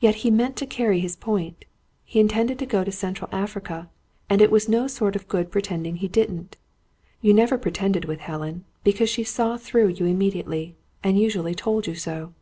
But 0.00 0.14
he 0.22 0.30
meant 0.30 0.54
to 0.58 0.66
carry 0.66 1.00
his 1.00 1.16
point. 1.16 1.64
He 2.04 2.20
intended 2.20 2.60
to 2.60 2.64
go 2.64 2.84
to 2.84 2.92
Central 2.92 3.28
Africa, 3.32 3.90
and 4.30 4.40
it 4.40 4.52
was 4.52 4.68
no 4.68 4.86
sort 4.86 5.16
of 5.16 5.26
good 5.26 5.50
pretending 5.50 5.96
he 5.96 6.06
did 6.06 6.30
not. 6.30 6.54
You 7.20 7.34
never 7.34 7.58
pretended 7.58 8.04
with 8.04 8.20
Helen, 8.20 8.64
because 8.84 9.10
she 9.10 9.24
saw 9.24 9.56
through 9.56 9.88
you 9.88 10.06
immediately, 10.06 10.76
and 11.02 11.18
usually 11.18 11.56
told 11.56 11.88
you 11.88 11.96
so. 11.96 12.34